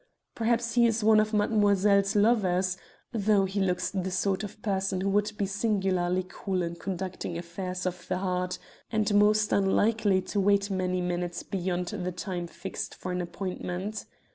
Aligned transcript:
Perhaps 0.33 0.73
he 0.73 0.87
is 0.87 1.03
one 1.03 1.19
of 1.19 1.31
mademoiselle's 1.31 2.15
lovers, 2.15 2.75
though 3.11 3.45
he 3.45 3.59
looks 3.59 3.91
the 3.91 4.09
sort 4.09 4.43
of 4.43 4.59
person 4.63 4.99
who 5.01 5.09
would 5.09 5.31
be 5.37 5.45
singularly 5.45 6.25
cool 6.27 6.63
in 6.63 6.73
conducting 6.75 7.37
affairs 7.37 7.85
of 7.85 8.07
the 8.07 8.17
heart, 8.17 8.57
and 8.91 9.13
most 9.13 9.53
unlikely 9.53 10.19
to 10.19 10.39
wait 10.39 10.71
many 10.71 11.01
minutes 11.01 11.43
beyond 11.43 11.89
the 11.89 12.11
time 12.11 12.47
fixed 12.47 12.95
for 12.95 13.11
an 13.11 13.21
appointment. 13.21 14.05